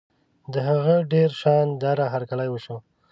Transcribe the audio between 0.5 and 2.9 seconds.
د هغه ډېر شان داره هرکلی وشو.